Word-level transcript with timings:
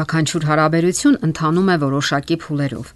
Յուրաքանչյուր 0.00 0.44
հարաբերություն 0.48 1.16
ընթանում 1.26 1.66
է 1.68 1.74
որոշակի 1.80 2.36
փուլերով, 2.40 2.90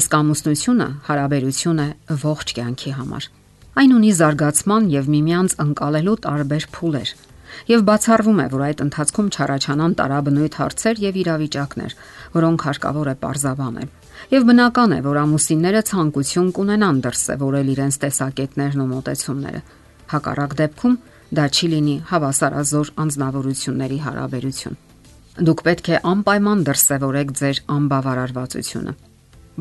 իսկ 0.00 0.14
ամուսնությունը 0.18 0.86
հարաբերություն 1.06 1.82
է 1.84 1.86
ողջ 2.22 2.52
կյանքի 2.56 2.92
համար։ 2.98 3.28
Այն 3.78 3.92
ունի 3.98 4.10
զարգացման 4.18 4.88
եւ 4.90 5.10
միմյանց 5.14 5.54
ընկալելու 5.64 6.16
տարբեր 6.24 6.66
փուլեր, 6.74 7.12
եւ 7.70 7.84
բացառվում 7.90 8.42
է, 8.42 8.46
որ 8.56 8.64
այդ 8.68 8.82
ընթացքում 8.88 9.28
չառաջանան 9.38 9.94
տարաբնույթ 10.02 10.58
հարցեր 10.58 11.02
եւ 11.06 11.20
իրավիճակներ, 11.22 11.94
որոնք 12.34 12.66
հարկավոր 12.66 13.12
է 13.12 13.16
parzabanել։ 13.22 13.88
Եվ 14.34 14.50
բնական 14.50 14.90
է, 14.98 15.00
որ 15.06 15.22
ամուսինները 15.22 15.84
ցանկություն 15.94 16.50
կունենան 16.58 17.00
դրսևորել 17.06 17.72
իրենց 17.78 18.00
տեսակետներն 18.02 18.82
ու 18.82 18.90
մտածումները։ 18.98 19.62
Հակառակ 20.18 20.58
դեպքում 20.58 21.00
դա 21.38 21.48
չի 21.54 21.72
լինի 21.78 21.96
հավասարազոր 22.10 22.94
անznավորությունների 23.06 24.02
հարաբերություն։ 24.08 24.87
Դուք 25.38 25.60
պետք 25.62 25.88
է 25.94 25.98
անպայման 26.02 26.62
դրսևորեք 26.66 27.28
ձեր 27.38 27.58
անբավարարվածությունը։ 27.70 28.94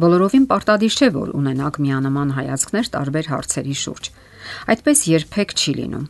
Բոլորովին 0.02 0.48
պարտադիր 0.50 0.96
չէ, 0.98 1.10
որ 1.14 1.34
ունենաք 1.38 1.78
միանման 1.86 2.32
հայացքներ 2.34 2.90
տարբեր 2.96 3.30
հարցերի 3.30 3.76
շուրջ։ 3.82 4.10
Այդպես 4.74 5.04
երբեք 5.12 5.54
չի 5.54 5.76
լինում, 5.78 6.08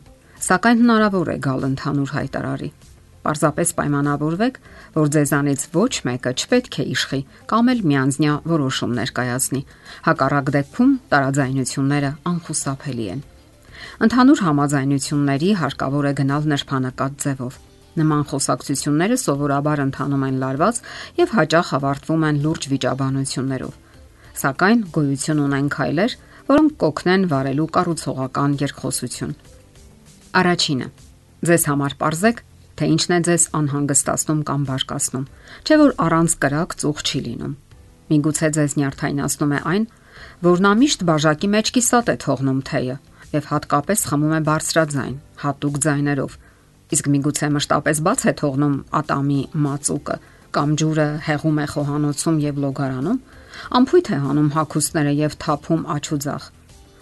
սակայն 0.48 0.80
հնարավոր 0.84 1.28
է 1.28 1.36
գալ 1.48 1.68
ընդհանուր 1.68 2.14
հայտարարի։ 2.16 2.70
Պարզապես 3.28 3.74
պայմանավորվեք, 3.76 4.58
որ 4.96 5.12
ձեզանից 5.18 5.62
ոչ 5.76 5.92
մեկը 6.08 6.32
չպետք 6.38 6.80
է 6.80 6.84
իշխի 6.96 7.20
կամ 7.52 7.72
էլ 7.76 7.80
միանձնյա 7.92 8.34
որոշումներ 8.56 9.14
կայացնի։ 9.20 9.62
Հակառակ 10.08 10.52
դեպքում 10.56 10.92
տարաձայնությունները 11.12 12.12
անխուսափելի 12.32 13.08
են։ 13.18 13.24
Ընդհանուր 14.08 14.44
համաձայնությունների 14.48 15.50
հարկավոր 15.60 16.08
է 16.08 16.12
գնալ 16.22 16.52
նրբանակատ 16.56 17.24
ձևով 17.24 17.64
Նման 17.98 18.24
խոսակցությունները 18.30 19.16
սովորաբար 19.24 19.82
ընթանում 19.84 20.24
են 20.28 20.36
լարված 20.42 20.80
եւ 21.18 21.32
հաճախ 21.38 21.70
ավարտվում 21.78 22.26
են 22.28 22.40
լուրջ 22.44 22.68
վիճաբանություններով։ 22.72 23.74
Սակայն 24.38 24.82
գոյություն 24.94 25.40
ունեն 25.48 25.70
քայլեր, 25.74 26.12
որոնք 26.48 26.74
կօգնեն 26.82 27.24
վարելու 27.32 27.68
կառուցողական 27.78 28.52
երկխոսություն։ 28.62 29.32
Առաջինը. 30.38 30.88
Ձեզ 31.48 31.64
համար 31.68 31.96
ողրզեք, 31.98 32.38
թե 32.78 32.88
ինչն 32.94 33.14
է 33.14 33.18
ձեզ 33.28 33.44
անհանգստացնում 33.58 34.42
կամ 34.48 34.62
բարկացնում, 34.68 35.26
չէ 35.66 35.76
որ 35.82 35.92
առանց 36.06 36.34
կրակ 36.44 36.76
ծուխ 36.82 36.98
չի 37.08 37.20
լինում։ 37.26 37.54
Միգուցե 38.08 38.48
ձեզ 38.58 38.74
նյարդայնացնում 38.78 39.54
է 39.58 39.60
այն, 39.72 39.84
որ 40.48 40.62
նա 40.64 40.72
միշտ 40.82 41.00
բաժակի 41.08 41.48
մեջ 41.54 41.72
կիսատ 41.78 42.12
է 42.12 42.16
թողնում 42.24 42.60
թեյը 42.68 42.96
եւ 43.28 43.48
հատկապես 43.52 44.04
խմում 44.08 44.34
է 44.38 44.40
բարձրաձայն, 44.48 45.16
հատուկ 45.42 45.80
ձայներով 45.84 46.36
Իսկ 46.88 47.08
միգուցե 47.12 47.48
մշտապես 47.52 47.98
բաց 48.06 48.22
է 48.30 48.32
թողնում 48.40 48.76
ատամի 48.98 49.40
մածուկը. 49.64 50.16
Կամ 50.56 50.70
ջուրը 50.80 51.08
հեղում 51.28 51.58
է 51.60 51.66
խոհանոցում 51.72 52.36
եւ 52.44 52.60
լոգարանում, 52.64 53.18
ամփույթ 53.78 54.08
է 54.08 54.18
հանում 54.24 54.48
հակոստները 54.56 55.12
եւ 55.18 55.34
թափում 55.44 55.82
աչուձախ։ 55.94 56.46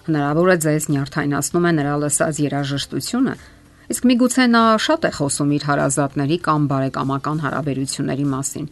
Հնարավոր 0.06 0.50
է 0.50 0.56
ձեզ 0.66 0.88
նյարդայնացնում 0.90 1.66
է 1.66 1.72
նրա 1.76 1.94
լսած 2.02 2.40
երաժշտությունը, 2.46 3.34
իսկ 3.94 4.08
միգուցե 4.10 4.44
նա 4.50 4.62
շատ 4.82 5.06
է 5.06 5.10
խոսում 5.16 5.50
իր 5.56 5.66
հարազատների 5.70 6.38
կամ 6.46 6.66
բարեկամական 6.72 7.42
հարաբերությունների 7.46 8.26
մասին։ 8.34 8.66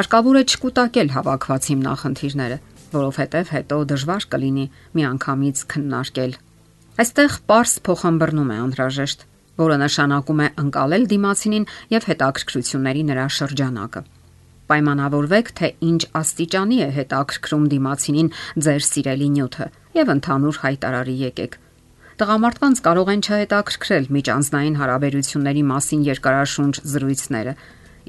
Հարկավոր 0.00 0.36
է 0.40 0.42
չկուտակել 0.48 1.08
հավաքված 1.16 1.68
հիմնախնդիրները, 1.70 2.58
որովհետև 2.94 3.52
հետո 3.56 3.78
դժվար 3.90 4.26
կլինի 4.32 4.66
միանգամից 4.96 5.64
քննարկել։ 5.74 6.32
Այստեղ 7.00 7.36
པարս 7.50 7.72
փոխանցբռնում 7.86 8.50
է 8.50 8.56
անհրաժեշտ 8.64 9.26
որը 9.60 9.76
նշանակում 9.84 10.40
է 10.44 10.48
անցալել 10.64 11.04
դիմացինին 11.14 11.68
եւ 11.96 12.08
հետաքրքրությունների 12.10 13.02
նրա 13.10 13.26
շրջանակը։ 13.40 14.02
Պայմանավորվեք, 14.70 15.48
թե 15.58 15.68
ինչ 15.82 16.02
աստիճանի 16.20 16.76
է 16.84 16.88
հետաքրքրում 16.94 17.64
դիմացինին 17.72 18.28
ձեր 18.66 18.84
սիրելի 18.86 19.28
նյութը 19.34 19.66
եւ 19.98 20.12
ընդհանուր 20.14 20.60
հայտարարի 20.64 21.16
եկեք։ 21.26 21.56
Տղամարդկանց 22.20 22.80
կարող 22.84 23.10
են 23.10 23.22
չհետաքրքրել 23.26 24.06
միջանձնային 24.14 24.74
հարաբերությունների 24.80 25.62
մասին 25.70 26.02
երկարաշունչ 26.10 26.74
զրույցները, 26.92 27.54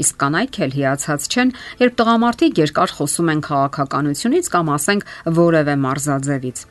իսկ 0.02 0.18
կանայք 0.22 0.60
էլ 0.66 0.76
հիացած 0.76 1.28
չեն, 1.32 1.54
երբ 1.82 1.96
տղամարդիկ 2.02 2.62
երկար 2.62 2.94
խոսում 2.98 3.32
են 3.32 3.42
քաղաքականությունից 3.48 4.52
կամ 4.52 4.72
ասենք 4.76 5.08
որևէ 5.42 5.76
մարզաձևից։ 5.86 6.62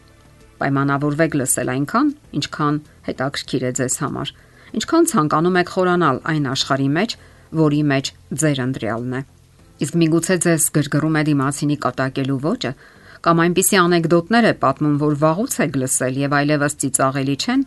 Պայմանավորվեք 0.60 1.36
լսել 1.41 1.72
այնքան, 1.74 2.14
ինչքան 2.41 2.80
հետաքրքիր 3.08 3.66
է 3.70 3.72
ձեզ 3.80 3.98
համար 4.04 4.34
ինչքան 4.78 5.08
ցանկանում 5.10 5.58
եք 5.60 5.70
խորանալ 5.75 6.19
այն 6.31 6.47
աշխարհի 6.50 6.88
մեջ, 6.97 7.14
որի 7.60 7.81
մեջ 7.91 8.10
ձեր 8.41 8.60
ընտրյալն 8.64 9.14
է։ 9.19 9.22
Իսկ 9.81 9.97
միգուցե 10.00 10.36
ձեզ 10.44 10.66
գրգռում 10.76 11.16
է 11.20 11.22
դիմացինի 11.31 11.76
կատակելու 11.84 12.38
ոճը, 12.44 12.72
կամ 13.25 13.42
այնպիսի 13.44 13.76
անեկդոտներ 13.80 14.47
է 14.50 14.54
պատմում, 14.60 14.97
որ 15.00 15.16
վաղուց 15.25 15.56
եք 15.64 15.78
լսել 15.80 16.20
եւ 16.20 16.36
այլևս 16.41 16.76
ծիծաղելի 16.84 17.36
չեն, 17.41 17.64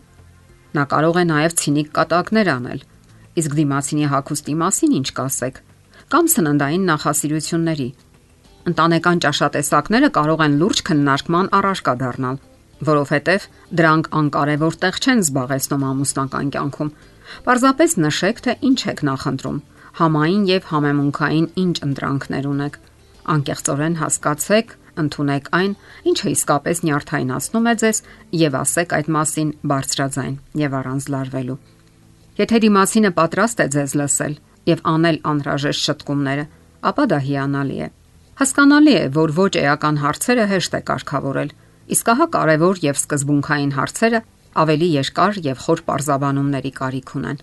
նա 0.74 0.84
կարող 0.94 1.20
է 1.20 1.26
նաեւ 1.34 1.58
ցինիկ 1.64 1.92
կատակներ 1.98 2.48
անել։ 2.54 2.80
Իսկ 3.44 3.58
դիմացինի 3.60 4.08
հակոստի 4.14 4.56
մասին 4.64 4.96
ինչ 5.02 5.08
կասեք, 5.18 5.60
կամ 6.14 6.26
սննդային 6.34 6.88
նախասիրությունների։ 6.94 7.90
Ընտանեկան 8.74 9.22
ճաշատեսակները 9.28 10.10
կարող 10.18 10.44
են 10.48 10.58
լուրջ 10.62 10.84
քննարկման 10.88 11.50
առարկա 11.58 11.94
դառնալ 12.04 12.38
որովհետև 12.88 13.48
դրանք 13.80 14.10
անկարևոր 14.20 14.78
տեղ 14.84 15.00
չեն 15.04 15.24
զբաղեցնում 15.24 15.84
ամուսնական 15.90 16.52
կյանքում։ 16.54 16.94
Պարզապես 17.48 17.92
նշեք, 18.04 18.42
թե 18.44 18.56
ինչ 18.70 18.80
եք 18.94 19.04
նախընտրում, 19.10 19.60
համային 20.00 20.44
եւ 20.50 20.70
համեմունքային 20.74 21.48
ինչ 21.64 21.76
ընտրանքներ 21.88 22.48
ունեք։ 22.54 22.80
Անկեղծորեն 23.34 24.00
հասկացեք, 24.04 24.74
ընդունեք 25.04 25.50
այն, 25.58 25.76
ինչը 26.12 26.28
իսկապես 26.34 26.82
նյարդայնացնում 26.88 27.70
է 27.72 27.74
ձեզ 27.84 28.02
եւ 28.44 28.58
ասեք 28.62 28.96
այդ 28.98 29.08
մասին 29.16 29.50
բարձրաձայն 29.72 30.36
եւ 30.64 30.76
առանց 30.80 31.08
լարվելու։ 31.14 31.58
Եթե 32.44 32.60
դիմացինը 32.64 33.12
պատրաստ 33.18 33.64
է 33.64 33.68
ձեզ 33.74 33.92
լսել 34.02 34.36
եւ 34.74 34.86
անել 34.94 35.18
անհրաժեշտ 35.34 35.84
շտկումները, 35.88 36.46
ապա 36.90 37.04
դա 37.14 37.20
հիանալի 37.28 37.78
է։ 37.84 37.90
Հասկանալի 38.34 38.94
է, 38.98 39.04
որ 39.14 39.34
ոչ 39.38 39.52
էական 39.62 40.00
հարցերը 40.04 40.46
հեշտ 40.54 40.74
է 40.74 40.82
կարգավորել 40.90 41.52
Իսկ 41.92 42.10
ահա 42.14 42.28
կարևոր 42.32 42.80
եւ 42.84 43.00
սկզբունքային 43.02 43.72
հարցերը 43.76 44.20
ավելի 44.64 44.88
երկար 44.94 45.40
եւ 45.44 45.64
խոր 45.64 45.82
parzabanumների 45.88 46.72
կարիք 46.78 47.10
ունեն։ 47.20 47.42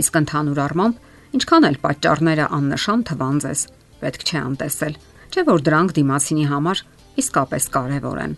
Իսկ 0.00 0.14
ընդհանուր 0.20 0.60
առմամբ, 0.64 0.94
ինչքան 1.36 1.66
էլ 1.68 1.76
պատճառները 1.84 2.46
աննշան 2.58 3.02
թվան 3.10 3.40
ձեզ, 3.44 3.60
պետք 4.00 4.24
չէ 4.24 4.38
անտեսել, 4.40 4.94
չէ 5.34 5.44
որ 5.50 5.64
դրանք 5.68 5.94
դիմասինի 5.98 6.46
համար 6.54 6.82
իսկապես 7.24 7.64
կարևոր 7.74 8.22
են։ 8.24 8.36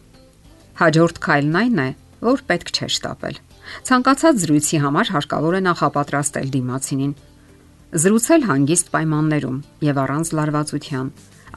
Հաջորդ 0.80 1.20
քայլն 1.26 1.60
այն 1.62 1.78
է, 1.86 1.88
որ 2.26 2.42
պետք 2.50 2.72
չէ 2.74 2.88
շտապել։ 2.96 3.38
Ցանկացած 3.86 4.42
զրույցի 4.42 4.80
համար 4.82 5.12
հարկավոր 5.14 5.54
է 5.56 5.60
նախապատրաստել 5.66 6.50
դիմացինին։ 6.56 7.14
Զրուցել 7.96 8.42
հանգիստ 8.50 8.90
պայմաններում 8.96 9.58
եւ 9.86 10.00
առանց 10.06 10.32
լարվածության, 10.36 11.08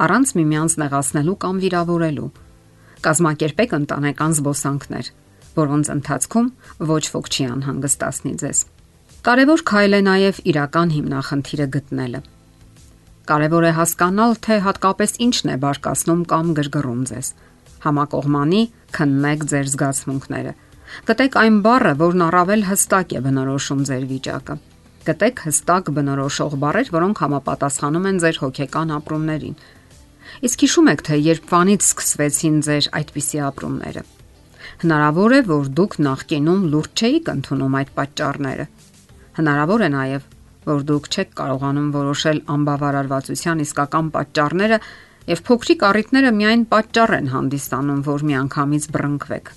առանց 0.05 0.33
միմյանց 0.39 0.75
նեղացնելու 0.83 1.37
կամ 1.43 1.59
վիրավորելու 1.63 2.29
Կազմակերպեք 2.99 3.73
ընտանեկան 3.77 4.33
զբոսանքներ, 4.35 5.09
որոնց 5.55 5.89
ընթացքում 5.93 6.47
ոչ 6.89 7.03
ոք 7.13 7.29
չի 7.31 7.45
անհանգստացնի 7.49 8.33
ձեզ։ 8.41 8.59
Կարևոր 9.27 9.63
քայլ 9.69 9.95
է 9.95 10.01
նաև 10.07 10.41
իրական 10.51 10.91
հիմնախնդիրը 10.95 11.67
գտնելը։ 11.75 12.21
Կարևոր 13.29 13.67
է 13.69 13.71
հասկանալ, 13.79 14.35
թե 14.43 14.57
հատկապես 14.67 15.15
ինչն 15.29 15.53
է 15.53 15.55
բարկացնում 15.63 16.21
կամ 16.33 16.51
գրգռում 16.59 17.01
ձեզ։ 17.09 17.31
Համակողմանի 17.87 18.61
քննեք 18.99 19.47
ձեր 19.53 19.67
զգացմունքները։ 19.79 20.53
Գտեք 21.07 21.39
այն 21.39 21.57
բառը, 21.63 21.93
որն 22.03 22.23
առավել 22.27 22.63
հստակ 22.67 23.15
է 23.15 23.19
բնորոշում 23.29 23.81
ձեր 23.89 24.03
վիճակը։ 24.11 24.55
Գտեք 25.07 25.43
հստակ 25.47 25.91
բնորոշող 25.95 26.55
բառեր, 26.63 26.89
որոնք 26.99 27.21
համապատասխանում 27.23 28.07
են 28.09 28.17
ձեր 28.23 28.39
հոգեկան 28.43 28.95
ապրումներին 28.99 29.59
Իսկ 30.49 30.65
հիշում 30.65 30.89
եք, 30.93 31.03
թե 31.09 31.19
երբվանից 31.25 31.85
սկսվեցին 31.89 32.57
ձեր 32.69 32.89
այդպիսի 32.99 33.39
ապրումները։ 33.49 34.03
Հնարավոր 34.79 35.35
է, 35.35 35.39
որ 35.49 35.69
դուք 35.79 35.95
նախկինում 36.05 36.61
լուրջ 36.73 37.03
չէիք 37.03 37.31
ընդունում 37.33 37.77
այդ 37.79 37.89
պատճառները։ 37.99 38.65
Հնարավոր 39.39 39.83
է 39.83 39.89
նաև, 39.95 40.27
որ 40.69 40.83
դուք 40.89 41.09
չեք 41.09 41.29
կարողանում 41.39 41.89
որոշել 41.95 42.39
անբավարարվածության 42.55 43.63
իսկական 43.65 44.11
պատճառները 44.15 44.79
եւ 45.29 45.41
փոքրիկ 45.49 45.85
առիթները 45.89 46.31
միայն 46.39 46.63
պատճառ 46.73 47.15
են 47.19 47.31
հանդիսանում, 47.33 48.01
որ 48.07 48.25
միանգամից 48.29 48.87
բռնկվեք։ 48.95 49.51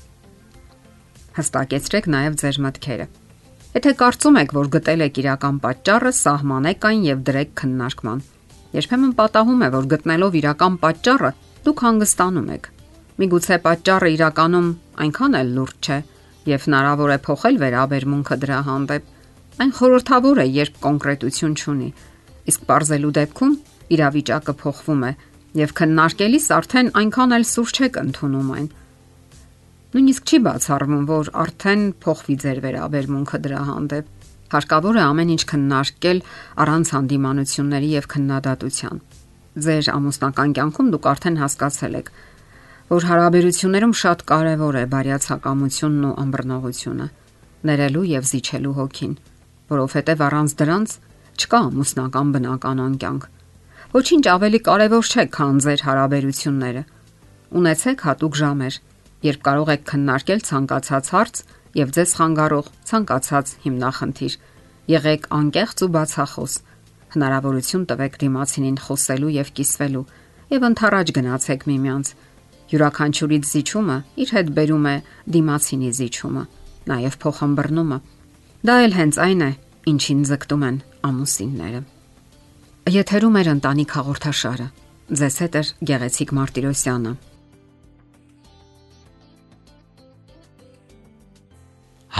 Հստակեցրեք 1.39 2.09
նաև 2.13 2.39
ձեր 2.43 2.61
մտքերը։ 2.67 3.07
Եթե 3.73 3.93
կարծում 4.03 4.39
եք, 4.43 4.51
որ 4.53 4.67
գտել 4.75 5.05
եք 5.07 5.19
իրական 5.23 5.59
պատճառը, 5.65 6.11
սահմանեք 6.19 6.87
այն 6.91 7.05
եւ 7.09 7.23
դրեք 7.29 7.53
քննարկման։ 7.63 8.19
Երբեմն 8.73 9.13
պատահում 9.19 9.63
է, 9.63 9.69
որ 9.73 9.89
գտնելով 9.93 10.37
իրական 10.41 10.77
պատճառը 10.83 11.31
դուք 11.67 11.83
հանգստանում 11.87 12.47
եք։ 12.57 12.69
Միգուցե 13.23 13.59
պատճառը 13.67 14.09
իրականում 14.17 14.69
այնքան 15.05 15.37
էլ 15.43 15.51
լուրջ 15.57 15.89
չէ 15.89 15.99
եւ 16.53 16.65
հնարավոր 16.67 17.13
է 17.13 17.19
փոխել 17.27 17.59
վերաբերմունքը 17.63 18.39
դրա 18.43 18.61
հանդեպ։ 18.69 19.11
Այն 19.63 19.75
խորթավոր 19.77 20.41
է, 20.43 20.47
երբ 20.63 20.79
կոնկրետություն 20.87 21.57
չունի։ 21.61 21.91
Իսկ 22.53 22.65
parzելու 22.73 23.13
դեպքում 23.21 23.53
իրավիճակը 23.93 24.55
փոխվում 24.63 25.05
է 25.05 25.13
եւ 25.63 25.75
քննարկելիս 25.79 26.47
արդեն 26.57 26.89
այնքան 27.03 27.37
էլ 27.37 27.45
սուրճ 27.53 27.81
չեք 27.83 27.99
ընդունում 28.03 28.51
այն։ 28.57 28.69
Նույնիսկ 29.93 30.33
չի 30.33 30.39
բացառվում, 30.49 31.05
որ 31.13 31.31
արդեն 31.43 31.83
փոխվի 32.01 32.37
ձեր 32.43 32.61
վերաբերմունքը 32.65 33.41
դրա 33.45 33.63
հանդեպ։ 33.69 34.22
Հարկավոր 34.52 34.99
է 35.00 35.02
ամեն 35.02 35.31
ինչ 35.32 35.43
քննարկել 35.49 36.19
առանց 36.62 36.88
հանդիմանությունների 36.93 37.88
եւ 37.93 38.08
քննադատության։ 38.12 38.99
Ձեր 39.64 39.88
ամուսնական 39.93 40.52
կյանքում 40.56 40.90
դուք 40.93 41.06
արդեն 41.12 41.38
հասկացել 41.43 41.94
եք, 42.02 42.10
որ 42.93 43.06
հարաբերություններում 43.08 43.94
շատ 44.02 44.25
կարևոր 44.28 44.76
է 44.76 44.84
բարյացակամությունն 44.93 46.04
ու 46.08 46.16
ըմբռնողությունը, 46.22 47.06
ներելու 47.69 48.04
եւ 48.12 48.28
զիջելու 48.32 48.75
հոգին, 48.76 49.14
որովհետեւ 49.72 50.25
առանց 50.28 50.54
դրանց 50.60 50.96
չկա 51.40 51.60
ամուսնական 51.72 52.32
բնականon 52.37 52.94
կյանք։ 53.00 53.25
Ոչինչ 53.93 54.25
ավելի 54.32 54.60
կարևոր 54.69 55.08
չէ, 55.12 55.25
քան 55.37 55.56
ձեր 55.64 55.81
հարաբերությունները։ 55.88 56.82
Ունեցեք 57.52 58.04
հատուկ 58.08 58.38
ժամեր, 58.43 58.78
երբ 59.32 59.40
կարող 59.49 59.72
եք 59.72 59.82
քննարկել 59.93 60.40
ցանկացած 60.49 61.10
հարց 61.12 61.43
եւ 61.79 61.93
ձեզ 61.97 62.11
խանգարող 62.19 62.67
ցանկացած 62.89 63.53
հիմնախնդիր։ 63.65 64.35
Եղեք 64.93 65.27
անկեղծ 65.39 65.83
ու 65.87 65.91
բացախոս։ 65.97 66.55
Հնարավորություն 67.13 67.87
տվեք 67.93 68.19
դիմացինին 68.23 68.79
խոսելու 68.83 69.33
եւ 69.37 69.49
կիսվելու 69.57 70.05
եւ 70.53 70.67
ընթառաջ 70.69 71.13
գնացեք 71.17 71.67
միմյանց։ 71.73 72.13
Յուրաքանչյուրից 72.73 73.49
զիջումը 73.53 73.97
իր 74.23 74.31
հետ 74.37 74.53
բերում 74.57 74.87
է 74.93 74.95
դիմացինի 75.33 75.91
զիջումը, 75.99 76.45
նաեւ 76.93 77.19
փոխհմբռնումը։ 77.25 77.99
Դա 78.63 78.77
էլ 78.87 78.97
հենց 78.97 79.19
այն 79.27 79.43
է, 79.43 79.51
ինչին 79.93 80.23
ձգտում 80.33 80.65
են 80.69 80.79
ամուսինները։ 81.09 81.83
Եթերում 82.93 83.37
է 83.39 83.43
ընտանիք 83.53 83.93
հաղորդաշարը։ 83.99 84.67
Ձեզ 85.23 85.37
հետ 85.43 85.61
է 85.61 85.63
Գեղեցիկ 85.93 86.33
Մարտիրոսյանը։ 86.39 87.13